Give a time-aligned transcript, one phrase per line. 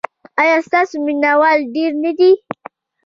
[0.41, 2.31] ایا ستاسو مینه وال ډیر نه دي؟